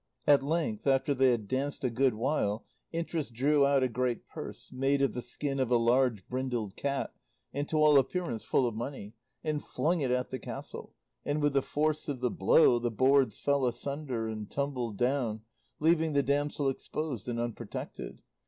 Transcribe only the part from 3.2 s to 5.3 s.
drew out a great purse, made of the